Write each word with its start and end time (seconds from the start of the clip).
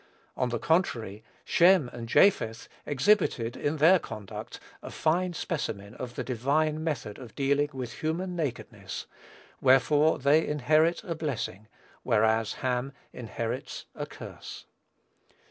On 0.35 0.49
the 0.49 0.57
contrary, 0.57 1.23
Shem 1.45 1.87
and 1.89 2.09
Japheth 2.09 2.67
exhibit 2.87 3.37
in 3.39 3.77
their 3.77 3.99
conduct 3.99 4.59
a 4.81 4.89
fine 4.89 5.33
specimen 5.33 5.93
of 5.93 6.15
the 6.15 6.23
divine 6.23 6.83
method 6.83 7.19
of 7.19 7.35
dealing 7.35 7.69
with 7.71 7.99
human 7.99 8.35
nakedness; 8.35 9.05
wherefore 9.61 10.17
they 10.17 10.43
inherit 10.47 11.03
a 11.03 11.13
blessing, 11.13 11.67
whereas 12.01 12.53
Ham 12.65 12.93
inherits 13.13 13.85
a 13.93 14.07
curse. 14.07 14.65